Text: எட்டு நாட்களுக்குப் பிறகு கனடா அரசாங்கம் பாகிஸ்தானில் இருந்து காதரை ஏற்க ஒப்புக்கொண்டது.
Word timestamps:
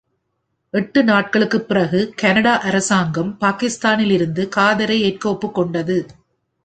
எட்டு 0.73 1.03
நாட்களுக்குப் 1.03 1.67
பிறகு 1.67 2.13
கனடா 2.15 2.59
அரசாங்கம் 2.59 3.37
பாகிஸ்தானில் 3.37 4.11
இருந்து 4.11 4.49
காதரை 4.55 4.99
ஏற்க 5.01 5.29
ஒப்புக்கொண்டது. 5.29 5.97